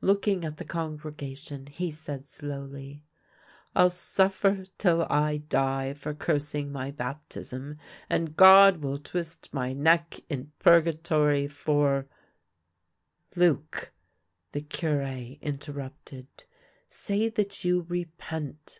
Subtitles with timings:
[0.00, 3.02] Looking at the congregation, he said slowly:"
[3.74, 7.78] I'll suffer till I die for cursing my baptism,
[8.08, 12.06] and God will twist my neck in purgatory for
[13.34, 13.92] ""Luc,"
[14.52, 16.28] the Cure interrupted,"
[16.86, 18.78] say that you repent."